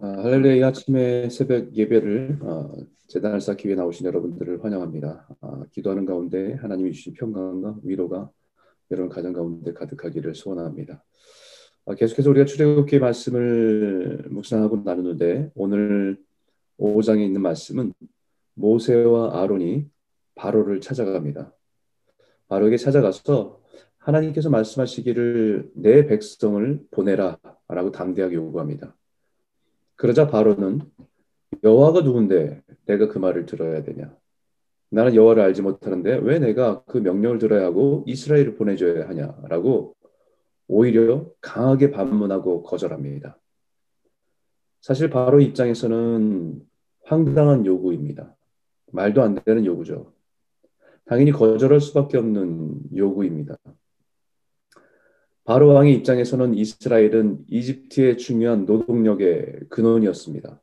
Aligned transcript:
아, 0.00 0.06
할렐루야 0.06 0.66
아침에 0.66 1.28
새벽 1.28 1.74
예배를 1.74 2.38
어, 2.42 2.72
재단을 3.08 3.40
쌓기 3.40 3.68
위해 3.68 3.76
나오신 3.76 4.06
여러분들을 4.06 4.64
환영합니다. 4.64 5.28
아, 5.40 5.64
기도하는 5.70 6.06
가운데 6.06 6.54
하나님이 6.54 6.92
주신 6.92 7.12
평강과 7.12 7.80
위로가 7.84 8.30
여러분 8.90 9.08
가정 9.08 9.32
가운데 9.32 9.72
가득하기를 9.72 10.34
소원합니다. 10.34 11.04
아, 11.86 11.94
계속해서 11.94 12.30
우리가 12.30 12.46
출애굽기 12.46 12.98
말씀을 12.98 14.26
묵상하고 14.30 14.82
나누는데 14.84 15.50
오늘 15.54 16.18
5장에 16.78 17.24
있는 17.24 17.40
말씀은 17.42 17.92
모세와 18.54 19.40
아론이 19.40 19.86
바로를 20.34 20.80
찾아갑니다. 20.80 21.54
바로에게 22.48 22.76
찾아가서 22.76 23.60
하나님께서 23.98 24.50
말씀하시기를 24.50 25.70
내 25.74 26.06
백성을 26.06 26.80
보내라 26.90 27.38
라고 27.68 27.92
담대하게 27.92 28.34
요구합니다. 28.34 28.96
그러자 30.02 30.26
바로는 30.26 30.80
여호와가 31.62 32.00
누군데 32.00 32.60
내가 32.86 33.06
그 33.06 33.18
말을 33.18 33.46
들어야 33.46 33.84
되냐? 33.84 34.12
나는 34.90 35.14
여호와를 35.14 35.44
알지 35.44 35.62
못하는데 35.62 36.16
왜 36.24 36.40
내가 36.40 36.82
그 36.86 36.98
명령을 36.98 37.38
들어야 37.38 37.66
하고 37.66 38.02
이스라엘을 38.08 38.56
보내줘야 38.56 39.08
하냐라고 39.08 39.94
오히려 40.66 41.30
강하게 41.40 41.92
반문하고 41.92 42.64
거절합니다. 42.64 43.38
사실 44.80 45.08
바로 45.08 45.40
입장에서는 45.40 46.60
황당한 47.04 47.64
요구입니다. 47.64 48.34
말도 48.90 49.22
안 49.22 49.36
되는 49.44 49.64
요구죠. 49.64 50.12
당연히 51.04 51.30
거절할 51.30 51.80
수밖에 51.80 52.18
없는 52.18 52.96
요구입니다. 52.96 53.56
바로 55.44 55.68
왕의 55.74 55.94
입장에서는 55.94 56.54
이스라엘은 56.54 57.46
이집트의 57.48 58.18
중요한 58.18 58.64
노동력의 58.64 59.60
근원이었습니다. 59.70 60.60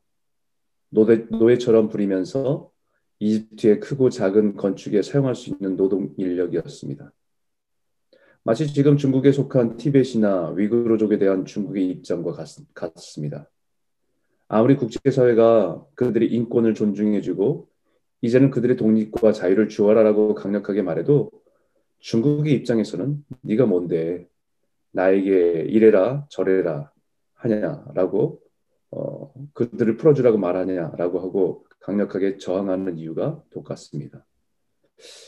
노대, 0.90 1.26
노예처럼 1.30 1.90
부리면서 1.90 2.72
이집트의 3.20 3.82
크고 3.82 4.10
작은 4.10 4.56
건축에 4.56 5.02
사용할 5.02 5.36
수 5.36 5.50
있는 5.50 5.76
노동 5.76 6.14
인력이었습니다. 6.18 7.12
마치 8.44 8.74
지금 8.74 8.96
중국에 8.96 9.34
속한 9.34 9.76
티벳이나 9.76 10.52
위구르족에 10.52 11.18
대한 11.18 11.44
중국의 11.44 11.90
입장과 11.90 12.32
같, 12.32 12.48
같습니다. 12.74 13.50
아무리 14.48 14.78
국제사회가 14.78 15.86
그들의 15.96 16.32
인권을 16.32 16.74
존중해주고 16.74 17.68
이제는 18.22 18.50
그들의 18.50 18.78
독립과 18.78 19.34
자유를 19.34 19.68
주어라라고 19.68 20.36
강력하게 20.36 20.82
말해도 20.82 21.32
중국의 22.00 22.54
입장에서는 22.54 23.26
네가 23.42 23.66
뭔데 23.66 24.28
나에게 24.92 25.66
이래라 25.68 26.26
저래라 26.30 26.92
하냐라고 27.36 28.42
어, 28.92 29.34
그들을 29.54 29.98
풀어주라고 29.98 30.38
말하냐라고 30.38 31.20
하고 31.20 31.66
강력하게 31.80 32.38
저항하는 32.38 32.98
이유가 32.98 33.42
똑같습니다. 33.52 34.26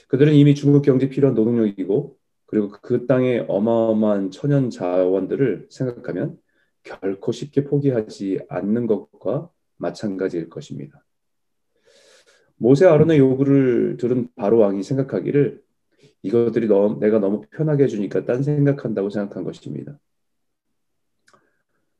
그들은 0.10 0.34
이미 0.34 0.56
중국 0.56 0.82
경제 0.82 1.10
필요한 1.10 1.36
노동력이고 1.36 2.18
그리고 2.46 2.70
그 2.70 3.06
땅의 3.06 3.46
어마어마한 3.48 4.32
천연 4.32 4.70
자원들을 4.70 5.68
생각하면 5.70 6.38
결코 6.84 7.32
쉽게 7.32 7.64
포기하지 7.64 8.42
않는 8.50 8.88
것과 8.88 9.50
마찬가지일 9.78 10.50
것입니다. 10.50 11.04
모세 12.58 12.86
아론의 12.86 13.18
요구를 13.20 13.98
들은 13.98 14.28
바로 14.36 14.60
왕이 14.60 14.84
생각하기를 14.84 15.62
이것들이 16.24 16.68
너무, 16.68 17.00
내가 17.00 17.20
너무 17.20 17.42
편하게 17.52 17.84
해주니까 17.84 18.26
딴 18.26 18.44
생각한다고 18.44 19.10
생각한 19.10 19.44
것입니다. 19.44 19.98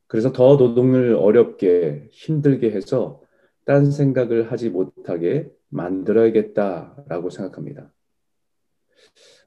그래서 0.06 0.32
더 0.32 0.56
노동을 0.56 1.14
어렵게 1.14 2.08
힘들게 2.12 2.70
해서 2.70 3.22
딴 3.64 3.90
생각을 3.90 4.52
하지 4.52 4.68
못하게 4.68 5.50
만들어야겠다라고 5.70 7.30
생각합니다. 7.30 7.90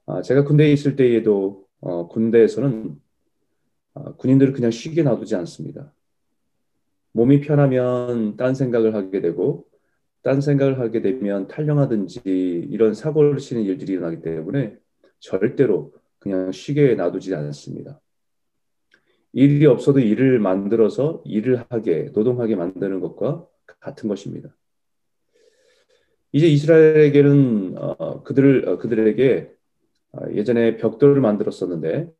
아, 0.07 0.21
제가 0.21 0.43
군대에 0.43 0.71
있을 0.71 0.95
때에도 0.95 1.65
어, 1.81 2.07
군대에서는 2.07 2.95
아, 3.93 4.13
군인들을 4.13 4.53
그냥 4.53 4.71
쉬게 4.71 5.03
놔두지 5.03 5.35
않습니다. 5.35 5.93
몸이 7.11 7.41
편하면 7.41 8.35
딴 8.35 8.55
생각을 8.55 8.93
하게 8.93 9.21
되고 9.21 9.65
딴 10.25 10.41
생각을 10.41 10.79
하게 10.79 11.03
되면 11.03 11.47
탈령하든지 11.47 12.19
이런 12.71 12.95
사고를 12.95 13.37
치는 13.37 13.61
일들이 13.61 13.93
일어나기 13.93 14.23
때문에 14.23 14.75
절대로 15.19 15.93
그냥 16.17 16.51
쉬게 16.51 16.95
놔두지 16.95 17.35
않습니다. 17.35 18.01
일이 19.33 19.67
없어도 19.67 19.99
일을 19.99 20.39
만들어서 20.39 21.21
일을 21.25 21.63
하게 21.69 22.09
노동하게 22.15 22.55
만드는 22.55 23.01
것과 23.01 23.45
같은 23.79 24.09
것입니다. 24.09 24.49
이제 26.31 26.47
이스라엘에게는 26.47 27.75
어, 27.77 28.23
그들을 28.23 28.67
어, 28.67 28.77
그들에게 28.79 29.51
어, 30.13 30.21
예전에 30.33 30.77
벽돌을 30.77 31.21
만들었었는데 31.21 32.11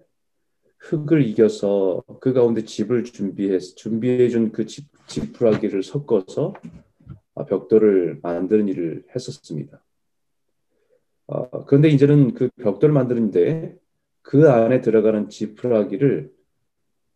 흙을 0.77 1.23
이겨서 1.23 2.03
그 2.21 2.33
가운데 2.33 2.63
집을 2.65 3.03
준비해 3.03 3.57
준비해 3.57 4.29
준 4.29 4.51
그 4.51 4.67
지푸라기를 5.07 5.81
섞어서 5.81 6.53
아, 6.53 6.84
벽돌을 7.43 8.19
만드는 8.23 8.69
일을 8.69 9.03
했었습니다. 9.13 9.83
어, 11.27 11.65
그런데 11.65 11.89
이제는 11.89 12.33
그 12.33 12.49
벽돌을 12.61 12.93
만드는데 12.93 13.77
그 14.21 14.49
안에 14.49 14.79
들어가는 14.79 15.27
지푸라기를 15.27 16.33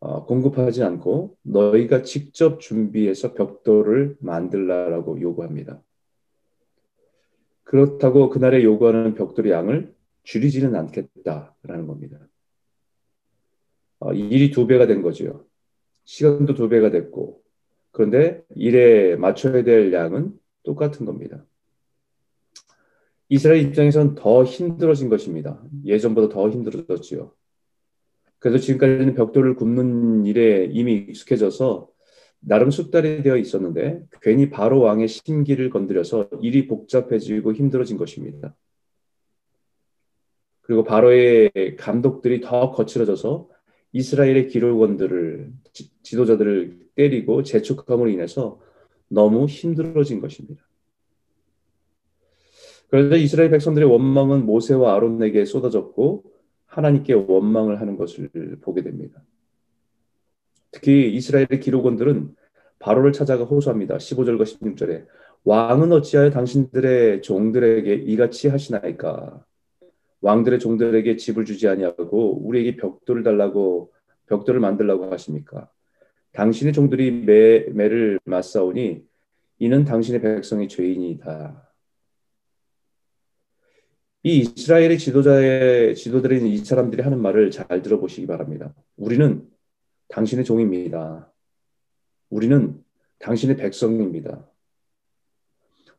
어, 0.00 0.24
공급하지 0.26 0.82
않고 0.82 1.36
너희가 1.42 2.02
직접 2.02 2.60
준비해서 2.60 3.34
벽돌을 3.34 4.16
만들라라고 4.20 5.20
요구합니다. 5.20 5.82
그렇다고 7.64 8.30
그날에 8.30 8.64
요구하는 8.64 9.14
벽돌의 9.14 9.52
양을 9.52 9.94
줄이지는 10.24 10.74
않겠다라는 10.74 11.86
겁니다. 11.86 12.18
어, 14.00 14.12
일이 14.12 14.50
두 14.50 14.66
배가 14.66 14.86
된 14.86 15.02
거죠. 15.02 15.46
시간도 16.04 16.54
두 16.54 16.68
배가 16.68 16.90
됐고 16.90 17.39
그런데 17.92 18.42
일에 18.54 19.16
맞춰야 19.16 19.62
될 19.64 19.92
양은 19.92 20.32
똑같은 20.62 21.06
겁니다. 21.06 21.44
이스라엘 23.28 23.62
입장에선 23.62 24.16
더 24.16 24.44
힘들어진 24.44 25.08
것입니다. 25.08 25.62
예전보다 25.84 26.28
더 26.28 26.50
힘들어졌지요. 26.50 27.32
그래서 28.38 28.58
지금까지는 28.58 29.14
벽돌을 29.14 29.54
굽는 29.54 30.26
일에 30.26 30.68
이미 30.70 30.94
익숙해져서 30.94 31.88
나름 32.40 32.70
숙달이 32.70 33.22
되어 33.22 33.36
있었는데 33.36 34.04
괜히 34.22 34.50
바로 34.50 34.80
왕의 34.80 35.08
심기를 35.08 35.70
건드려서 35.70 36.28
일이 36.40 36.66
복잡해지고 36.66 37.52
힘들어진 37.52 37.98
것입니다. 37.98 38.56
그리고 40.62 40.84
바로의 40.84 41.50
감독들이 41.78 42.40
더 42.40 42.70
거칠어져서 42.72 43.48
이스라엘의 43.92 44.48
기록원들을 44.48 45.52
지 45.72 46.16
도자들을 46.16 46.78
때리고 47.00 47.42
재촉함으로 47.42 48.10
인해서 48.10 48.60
너무 49.08 49.46
힘들어진 49.46 50.20
것입니다. 50.20 50.62
그런데 52.88 53.18
이스라엘 53.18 53.50
백성들의 53.50 53.88
원망은 53.88 54.44
모세와 54.44 54.96
아론에게 54.96 55.46
쏟아졌고 55.46 56.24
하나님께 56.66 57.14
원망을 57.14 57.80
하는 57.80 57.96
것을 57.96 58.28
보게 58.60 58.82
됩니다. 58.82 59.22
특히 60.72 61.12
이스라엘의 61.14 61.60
기록원들은 61.60 62.34
바로를 62.78 63.12
찾아가 63.12 63.44
호소합니다. 63.44 63.96
15절과 63.96 64.42
16절에 64.42 65.06
왕은 65.44 65.92
어찌하여 65.92 66.30
당신들의 66.30 67.22
종들에게 67.22 67.94
이같이 67.94 68.48
하시나이까? 68.48 69.44
왕들의 70.20 70.58
종들에게 70.58 71.16
집을 71.16 71.44
주지 71.46 71.66
아니하고 71.66 72.46
우리에게 72.46 72.76
벽돌을 72.76 73.22
달라고 73.22 73.92
벽돌을 74.26 74.60
만들라고 74.60 75.10
하십니까? 75.12 75.70
당신의 76.32 76.72
종들이 76.72 77.10
매, 77.10 77.60
매를 77.70 78.20
맞사오니 78.24 79.02
이는 79.58 79.84
당신의 79.84 80.20
백성의 80.20 80.68
죄인이다. 80.68 81.70
이 84.22 84.38
이스라엘의 84.40 84.98
지도자의 84.98 85.94
지도들인 85.94 86.46
이 86.46 86.58
사람들이 86.58 87.02
하는 87.02 87.20
말을 87.20 87.50
잘 87.50 87.82
들어보시기 87.82 88.26
바랍니다. 88.26 88.74
우리는 88.96 89.48
당신의 90.08 90.44
종입니다. 90.44 91.32
우리는 92.28 92.82
당신의 93.18 93.56
백성입니다. 93.56 94.46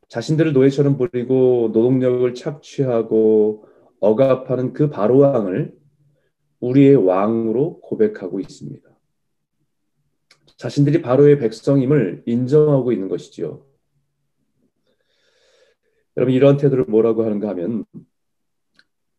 자신들을 0.07 0.54
노예처럼 0.54 0.98
부리고 0.98 1.72
노동력을 1.74 2.34
착취하고 2.34 3.66
억압하는 4.00 4.74
그 4.74 4.89
바로 4.89 5.19
왕을 5.19 5.74
우리의 6.60 6.95
왕으로 6.95 7.80
고백하고 7.80 8.39
있습니다. 8.39 8.91
자신들이 10.62 11.02
바로의 11.02 11.40
백성임을 11.40 12.22
인정하고 12.28 12.92
있는 12.92 13.08
것이지요. 13.08 13.66
여러분 16.18 16.36
이런 16.36 16.58
태도를 16.58 16.86
뭐라고 16.86 17.24
하는가 17.24 17.50
하면 17.50 17.84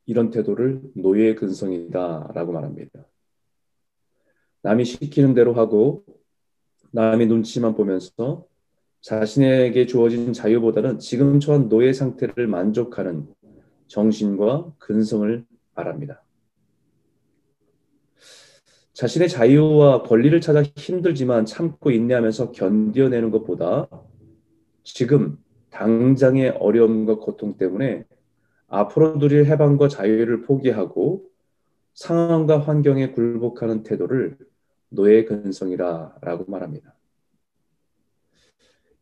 이런 0.06 0.30
태도를 0.30 0.82
노예 0.94 1.34
근성이다라고 1.34 2.52
말합니다. 2.52 3.08
남이 4.62 4.84
시키는 4.84 5.34
대로 5.34 5.54
하고 5.54 6.04
남의 6.92 7.26
눈치만 7.26 7.74
보면서 7.74 8.46
자신에게 9.00 9.86
주어진 9.86 10.32
자유보다는 10.32 11.00
지금 11.00 11.40
처한 11.40 11.68
노예 11.68 11.92
상태를 11.92 12.46
만족하는 12.46 13.26
정신과 13.88 14.74
근성을 14.78 15.44
말합니다. 15.74 16.22
자신의 19.02 19.28
자유와 19.30 20.04
권리를 20.04 20.40
찾아 20.40 20.62
힘들지만 20.62 21.44
참고 21.44 21.90
인내하면서 21.90 22.52
견뎌내는 22.52 23.32
것보다 23.32 23.88
지금 24.84 25.38
당장의 25.70 26.50
어려움과 26.50 27.16
고통 27.16 27.56
때문에 27.56 28.04
앞으로 28.68 29.18
누릴 29.18 29.46
해방과 29.46 29.88
자유를 29.88 30.42
포기하고 30.42 31.24
상황과 31.94 32.60
환경에 32.60 33.10
굴복하는 33.10 33.82
태도를 33.82 34.38
노예 34.88 35.24
근성이라라고 35.24 36.44
말합니다. 36.46 36.94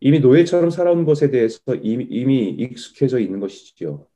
이미 0.01 0.21
노예처럼 0.21 0.71
살아온 0.71 1.05
것에 1.05 1.31
대해서 1.31 1.61
이미, 1.83 2.05
이미 2.09 2.49
익숙해져 2.49 3.19
있는 3.19 3.39
것이지요. 3.39 4.07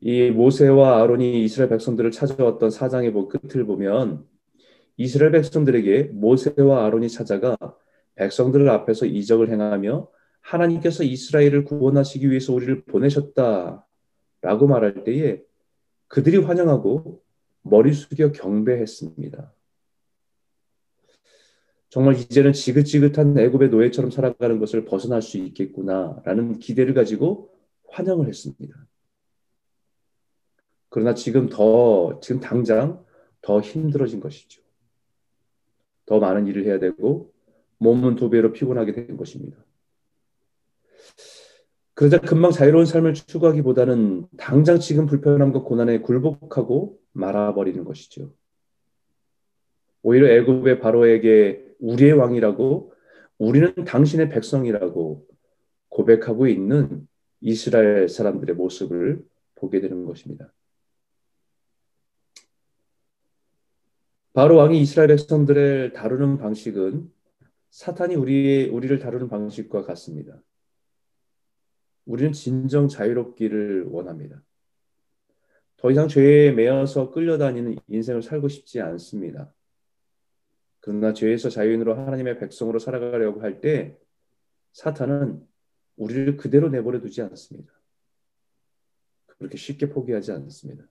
이 0.00 0.30
모세와 0.30 1.02
아론이 1.02 1.44
이스라엘 1.44 1.70
백성들을 1.70 2.10
찾아왔던 2.10 2.70
사장의 2.70 3.12
끝을 3.28 3.64
보면 3.64 4.24
이스라엘 4.96 5.32
백성들에게 5.32 6.10
모세와 6.12 6.86
아론이 6.86 7.08
찾아가 7.08 7.56
백성들 8.14 8.68
앞에서 8.68 9.06
이적을 9.06 9.50
행하며 9.50 10.08
하나님께서 10.40 11.04
이스라엘을 11.04 11.64
구원하시기 11.64 12.28
위해서 12.30 12.52
우리를 12.52 12.84
보내셨다라고 12.84 13.82
말할 14.68 15.04
때에 15.04 15.42
그들이 16.08 16.38
환영하고 16.38 17.22
머리 17.62 17.92
숙여 17.92 18.32
경배했습니다. 18.32 19.52
정말 21.90 22.16
이제는 22.16 22.52
지긋지긋한 22.52 23.38
애굽의 23.38 23.70
노예처럼 23.70 24.10
살아가는 24.10 24.58
것을 24.58 24.84
벗어날 24.84 25.22
수 25.22 25.38
있겠구나라는 25.38 26.58
기대를 26.58 26.94
가지고 26.94 27.50
환영을 27.88 28.28
했습니다. 28.28 28.87
그러나 30.88 31.14
지금 31.14 31.48
더, 31.48 32.18
지금 32.20 32.40
당장 32.40 33.04
더 33.42 33.60
힘들어진 33.60 34.20
것이죠. 34.20 34.62
더 36.06 36.18
많은 36.18 36.46
일을 36.46 36.64
해야 36.64 36.78
되고, 36.78 37.32
몸은 37.78 38.16
두 38.16 38.30
배로 38.30 38.52
피곤하게 38.52 38.92
된 38.92 39.16
것입니다. 39.16 39.58
그러자 41.94 42.20
금방 42.20 42.52
자유로운 42.52 42.86
삶을 42.86 43.14
추구하기보다는 43.14 44.28
당장 44.36 44.78
지금 44.78 45.06
불편함과 45.06 45.62
고난에 45.62 45.98
굴복하고 45.98 46.98
말아버리는 47.12 47.82
것이죠. 47.84 48.32
오히려 50.02 50.28
애굽의 50.28 50.78
바로에게 50.78 51.74
우리의 51.80 52.12
왕이라고 52.12 52.92
우리는 53.38 53.74
당신의 53.84 54.28
백성이라고 54.28 55.26
고백하고 55.88 56.46
있는 56.46 57.08
이스라엘 57.40 58.08
사람들의 58.08 58.54
모습을 58.54 59.24
보게 59.56 59.80
되는 59.80 60.04
것입니다. 60.04 60.52
바로 64.38 64.54
왕이 64.54 64.80
이스라엘 64.80 65.08
백성들을 65.08 65.94
다루는 65.94 66.38
방식은 66.38 67.12
사탄이 67.70 68.14
우리 68.14 68.68
우리를 68.68 68.96
다루는 69.00 69.28
방식과 69.28 69.82
같습니다. 69.82 70.40
우리는 72.04 72.32
진정 72.32 72.86
자유롭기를 72.86 73.86
원합니다. 73.88 74.40
더 75.76 75.90
이상 75.90 76.06
죄에 76.06 76.52
매여서 76.52 77.10
끌려다니는 77.10 77.78
인생을 77.88 78.22
살고 78.22 78.46
싶지 78.46 78.80
않습니다. 78.80 79.52
그러나 80.78 81.12
죄에서 81.12 81.50
자유인으로 81.50 81.94
하나님의 81.96 82.38
백성으로 82.38 82.78
살아가려고 82.78 83.42
할 83.42 83.60
때 83.60 83.98
사탄은 84.72 85.44
우리를 85.96 86.36
그대로 86.36 86.68
내버려 86.68 87.00
두지 87.00 87.22
않습니다. 87.22 87.72
그렇게 89.26 89.56
쉽게 89.56 89.88
포기하지 89.88 90.30
않습니다. 90.30 90.84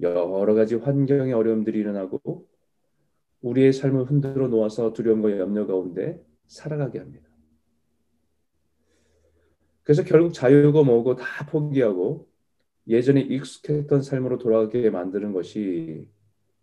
여러 0.00 0.54
가지 0.54 0.76
환경의 0.76 1.32
어려움들이 1.32 1.78
일어나고 1.78 2.46
우리의 3.40 3.72
삶을 3.72 4.04
흔들어 4.04 4.48
놓아서 4.48 4.92
두려움과 4.92 5.38
염려 5.38 5.66
가운데 5.66 6.24
살아가게 6.46 6.98
합니다. 6.98 7.28
그래서 9.82 10.04
결국 10.04 10.32
자유고 10.32 10.84
뭐고 10.84 11.16
다 11.16 11.46
포기하고 11.46 12.28
예전에 12.86 13.20
익숙했던 13.20 14.02
삶으로 14.02 14.38
돌아가게 14.38 14.90
만드는 14.90 15.32
것이 15.32 16.08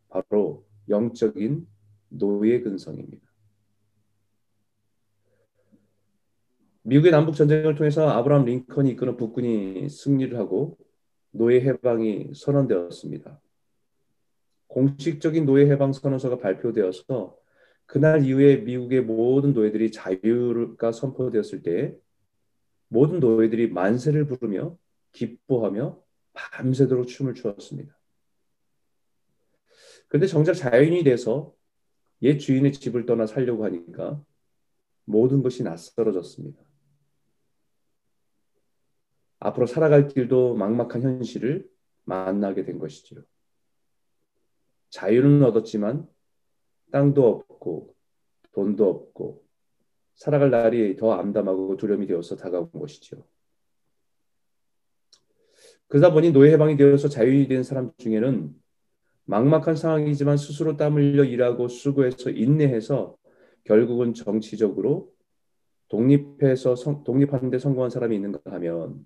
바로 0.10 0.66
영적인 0.90 1.68
노예 2.10 2.62
근성입니다. 2.62 3.26
미국의 6.84 7.12
남북 7.12 7.36
전쟁을 7.36 7.74
통해서 7.74 8.10
아브라함 8.10 8.46
링컨이 8.46 8.92
이끄는 8.92 9.18
북군이 9.18 9.90
승리를 9.90 10.38
하고 10.38 10.78
노예 11.38 11.62
해방이 11.62 12.32
선언되었습니다. 12.34 13.42
공식적인 14.68 15.46
노예 15.46 15.66
해방 15.70 15.94
선언서가 15.94 16.38
발표되어서 16.38 17.38
그날 17.86 18.26
이후에 18.26 18.58
미국의 18.58 19.02
모든 19.02 19.54
노예들이 19.54 19.92
자유가 19.92 20.92
선포되었을 20.92 21.62
때 21.62 21.96
모든 22.88 23.20
노예들이 23.20 23.70
만세를 23.70 24.26
부르며 24.26 24.78
기뻐하며 25.12 26.02
밤새도록 26.34 27.08
춤을 27.08 27.34
추었습니다. 27.36 27.98
그런데 30.08 30.28
정작 30.28 30.54
자연이 30.54 31.04
돼서 31.04 31.54
옛 32.22 32.38
주인의 32.38 32.74
집을 32.74 33.06
떠나 33.06 33.26
살려고 33.26 33.66
하니까 33.66 34.24
모든 35.06 35.44
것이 35.44 35.64
낯설어졌습니다. 35.64 36.62
앞으로 39.45 39.68
살아갈 39.68 40.07
길도 40.07 40.56
막막한 40.56 41.03
현실을 41.03 41.69
만나게 42.03 42.63
된 42.63 42.80
것이지요. 42.80 43.21
자유는 44.89 45.44
얻었지만 45.44 46.07
땅도 46.92 47.27
없고 47.27 47.95
돈도 48.53 48.89
없고 48.89 49.44
살아갈 50.15 50.50
날이 50.50 50.95
더 50.95 51.12
암담하고 51.13 51.77
두려움이 51.77 52.07
되어서 52.07 52.36
다가온 52.36 52.71
것이지요. 52.71 53.24
그러다 55.88 56.12
보니 56.12 56.31
노예 56.31 56.51
해방이 56.51 56.75
되어서 56.75 57.07
자유인이 57.07 57.48
된 57.48 57.62
사람 57.62 57.91
중에는 57.98 58.51
막막한 59.25 59.75
상황이지만 59.75 60.38
스스로 60.38 60.75
땀 60.75 60.95
흘려 60.95 61.24
일하고 61.24 61.68
수고해서 61.68 62.31
인내해서 62.31 63.15
결국은 63.63 64.13
정치적으로 64.13 65.13
독립해서 65.89 66.75
성, 66.75 67.03
독립하는 67.03 67.51
데 67.51 67.60
성공한 67.60 67.91
사람이 67.91 68.15
있는가 68.15 68.39
하면 68.46 69.05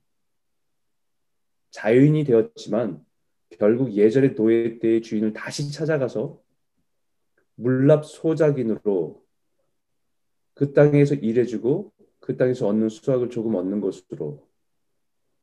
자유인이 1.72 2.24
되었지만 2.24 3.04
결국 3.58 3.94
예전의 3.94 4.36
노예 4.36 4.80
때의 4.80 5.02
주인을 5.02 5.34
다시 5.34 5.72
찾아가서 5.72 6.42
물납 7.56 8.06
소작인으로 8.06 9.24
그 10.54 10.74
땅에서 10.74 11.16
일해주고 11.16 11.92
그 12.20 12.38
땅에서 12.38 12.68
얻는 12.68 12.90
수확을 12.90 13.30
조금 13.30 13.56
얻는 13.56 13.82
것으로 13.82 14.48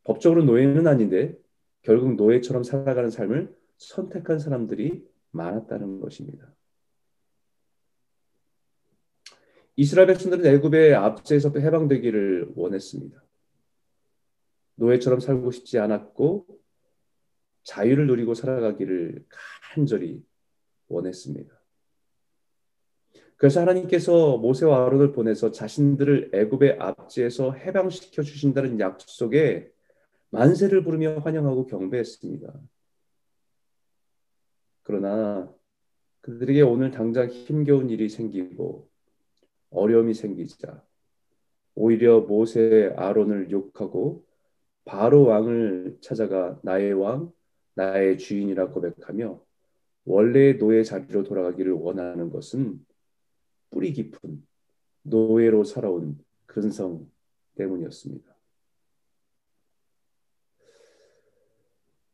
법적으로 0.05 0.45
노예는 0.45 0.87
아닌데 0.87 1.37
결국 1.83 2.15
노예처럼 2.15 2.63
살아가는 2.63 3.11
삶을 3.11 3.55
선택한 3.79 4.39
사람들이 4.39 5.07
많았다는 5.33 6.01
것입니다. 6.01 6.55
이스라엘 9.77 10.07
백성들은 10.09 10.47
애굽의 10.47 10.95
압제에서 10.95 11.53
해방되기를 11.55 12.53
원했습니다. 12.55 13.26
노예처럼 14.77 15.21
살고 15.21 15.51
싶지 15.51 15.79
않았고 15.79 16.47
자유를 17.65 18.07
누리고 18.07 18.35
살아가기를 18.35 19.25
간절히 19.75 20.25
원했습니다. 20.89 21.55
그래서 23.37 23.61
하나님께서 23.61 24.39
모세와 24.39 24.87
아론을 24.87 25.13
보내서 25.13 25.51
자신들을 25.51 26.31
애굽의 26.33 26.79
압제에서 26.79 27.53
해방시켜 27.53 28.23
주신다는 28.23 28.81
약속에 28.81 29.71
만세를 30.31 30.83
부르며 30.83 31.19
환영하고 31.19 31.67
경배했습니다. 31.67 32.53
그러나 34.83 35.53
그들에게 36.23 36.63
오늘 36.63 36.91
당장 36.91 37.29
힘겨운 37.29 37.91
일이 37.91 38.09
생기고 38.09 38.89
어려움이 39.71 40.15
생기자 40.15 40.83
오히려 41.75 42.21
모세 42.21 42.93
아론을 42.97 43.51
욕하고 43.51 44.26
바로 44.87 45.25
왕을 45.25 45.99
찾아가 46.01 46.59
나의 46.63 46.95
왕, 46.95 47.33
나의 47.75 48.17
주인이라 48.17 48.69
고백하며 48.71 49.45
원래의 50.05 50.59
노예 50.59 50.85
자리로 50.85 51.25
돌아가기를 51.25 51.73
원하는 51.73 52.31
것은 52.31 52.87
뿌리 53.71 53.93
깊은 53.93 54.47
노예로 55.03 55.65
살아온 55.65 56.19
근성 56.47 57.11
때문이었습니다. 57.57 58.35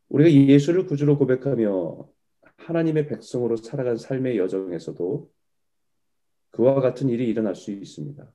우리가 0.08 0.30
예수를 0.30 0.86
구주로 0.86 1.18
고백하며 1.18 2.08
하나님의 2.56 3.06
백성으로 3.06 3.56
살아간 3.56 3.98
삶의 3.98 4.38
여정에서도 4.38 5.30
그와 6.50 6.80
같은 6.80 7.10
일이 7.10 7.28
일어날 7.28 7.54
수 7.54 7.70
있습니다. 7.70 8.32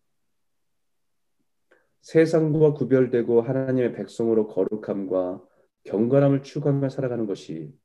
세상과 2.08 2.74
구별되고 2.74 3.42
하나님의 3.42 3.92
백성으로 3.92 4.48
거룩함과 4.48 5.46
경건함을 5.84 6.42
추구하며 6.42 6.88
살아가는 6.88 7.26
것이 7.26 7.78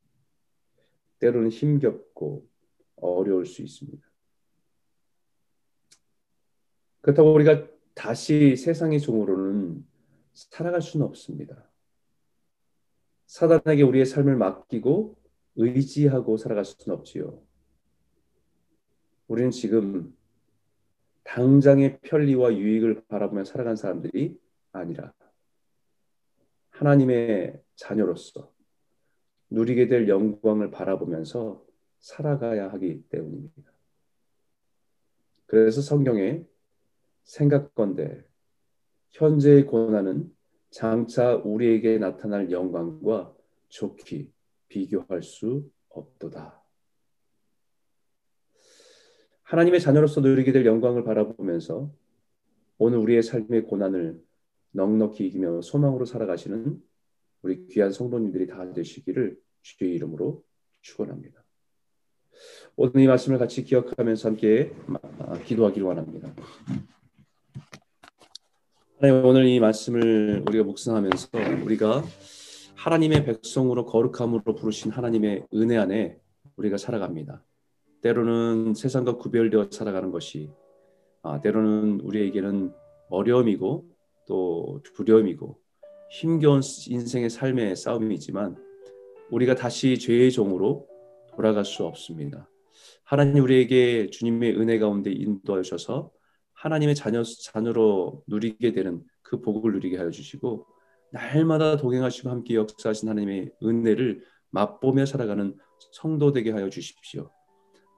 때로는 1.19 1.49
힘겹고 1.49 2.47
어려울 2.95 3.45
수 3.45 3.61
있습니다. 3.61 4.01
그렇다고 7.01 7.33
우리가 7.33 7.67
다시 7.93 8.55
세상의 8.55 9.01
종으로는 9.01 9.85
살아갈 10.33 10.81
수는 10.81 11.05
없습니다. 11.05 11.69
사단에게 13.25 13.81
우리의 13.83 14.05
삶을 14.05 14.37
맡기고 14.37 15.17
의지하고 15.57 16.37
살아갈 16.37 16.63
수는 16.63 16.97
없지요. 16.97 17.43
우리는 19.27 19.51
지금 19.51 20.15
당장의 21.23 21.99
편리와 22.01 22.55
유익을 22.55 23.05
바라보며 23.07 23.43
살아간 23.45 23.75
사람들이 23.75 24.39
아니라 24.71 25.13
하나님의 26.69 27.61
자녀로서 27.75 28.51
누리게 29.49 29.87
될 29.87 30.07
영광을 30.09 30.71
바라보면서 30.71 31.63
살아가야 31.99 32.71
하기 32.73 33.03
때문입니다. 33.09 33.71
그래서 35.45 35.81
성경에 35.81 36.43
생각건대 37.23 38.25
현재의 39.11 39.65
고난은 39.67 40.35
장차 40.71 41.35
우리에게 41.35 41.99
나타날 41.99 42.51
영광과 42.51 43.33
좋게 43.69 44.31
비교할 44.67 45.21
수 45.21 45.69
없도다. 45.89 46.62
하나님의 49.53 49.81
자녀로서 49.81 50.19
누리게 50.19 50.51
될 50.51 50.65
영광을 50.65 51.03
바라보면서 51.03 51.91
오늘 52.79 52.97
우리의 52.97 53.21
삶의 53.21 53.65
고난을 53.65 54.19
넉넉히 54.71 55.27
이기며 55.27 55.61
소망으로 55.61 56.05
살아가시는 56.05 56.81
우리 57.43 57.67
귀한 57.67 57.91
성도님들이 57.91 58.47
다 58.47 58.73
되시기를 58.73 59.37
주의 59.61 59.93
이름으로 59.93 60.43
축원합니다. 60.81 61.43
오늘 62.77 63.01
이 63.01 63.05
말씀을 63.05 63.37
같이 63.37 63.63
기억하면서 63.63 64.29
함께 64.29 64.71
기도하기를 65.45 65.85
원합니다. 65.85 66.33
오늘 69.23 69.45
이 69.45 69.59
말씀을 69.59 70.45
우리가 70.47 70.63
묵상하면서 70.63 71.29
우리가 71.63 72.03
하나님의 72.73 73.23
백성으로 73.25 73.85
거룩함으로 73.85 74.55
부르신 74.55 74.89
하나님의 74.89 75.45
은혜 75.53 75.77
안에 75.77 76.19
우리가 76.55 76.77
살아갑니다. 76.77 77.43
때로는 78.03 78.73
세상과 78.73 79.17
구별되어 79.17 79.69
살아가는 79.71 80.11
것이 80.11 80.51
아, 81.21 81.39
때로는 81.39 82.01
우리에게는 82.01 82.73
어려움이고 83.09 83.85
또 84.27 84.81
두려움이고 84.95 85.57
힘겨운 86.11 86.61
인생의 86.89 87.29
삶의 87.29 87.75
싸움이지만 87.75 88.57
우리가 89.31 89.55
다시 89.55 89.97
죄의 89.97 90.31
종으로 90.31 90.87
돌아갈 91.35 91.65
수 91.65 91.85
없습니다. 91.85 92.49
하나님 93.03 93.43
우리에게 93.43 94.09
주님의 94.09 94.59
은혜 94.59 94.79
가운데 94.79 95.11
인도하셔서 95.11 96.11
하나님의 96.53 96.95
자녀, 96.95 97.23
자녀로 97.23 98.23
누리게 98.27 98.73
되는 98.73 99.03
그 99.21 99.41
복을 99.41 99.73
누리게 99.73 99.97
하여 99.97 100.11
주시고 100.11 100.67
날마다 101.11 101.77
동행하시고 101.77 102.29
함께 102.29 102.55
역사하신 102.55 103.09
하나님의 103.09 103.51
은혜를 103.63 104.23
맛보며 104.49 105.05
살아가는 105.05 105.55
성도 105.91 106.31
되게 106.31 106.51
하여 106.51 106.69
주십시오. 106.69 107.29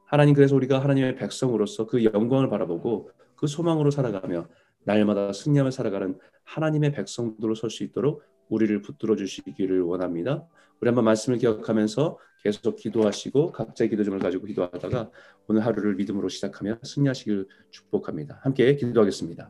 하나님 0.06 0.34
그래서 0.34 0.56
우리가 0.56 0.80
하나님의 0.80 1.16
백성으로서 1.16 1.88
그 1.88 2.04
영광을 2.04 2.50
바라보고 2.50 3.12
그 3.36 3.48
소망으로 3.48 3.92
살아가며 3.92 4.48
날마다 4.84 5.34
승리하며 5.34 5.72
살아가는 5.72 6.18
하나님의 6.44 6.92
백성들로 6.92 7.56
설 7.56 7.70
수 7.70 7.84
있도록 7.84 8.24
우리를 8.50 8.82
붙들어 8.82 9.16
주시기를 9.16 9.82
원합니다. 9.82 10.48
우리 10.80 10.90
한번 10.90 11.06
말씀을 11.06 11.40
기억하면서 11.40 12.20
계속 12.44 12.76
기도하시고 12.76 13.52
각자의 13.52 13.90
기도점을 13.90 14.20
가지고 14.20 14.46
기도하다가 14.46 15.10
오늘 15.48 15.66
하루를 15.66 15.96
믿음으로 15.96 16.30
시작하며 16.30 16.80
승리하시길 16.84 17.48
축복합니다. 17.72 18.40
함께 18.44 18.76
기도하겠습니다. 18.76 19.50